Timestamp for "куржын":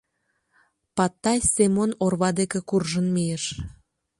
2.69-3.07